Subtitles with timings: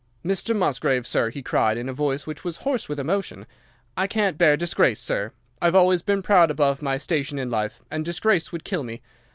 [0.25, 0.55] "'"Mr.
[0.55, 3.45] Musgrave, sir," he cried, in a voice which was hoarse with emotion,
[3.95, 5.31] "I can't bear disgrace, sir.
[5.61, 9.03] I've always been proud above my station in life, and disgrace would kill me.